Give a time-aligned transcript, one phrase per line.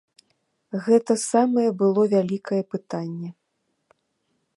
[0.85, 3.29] Гэта самае было вялікае пытанне.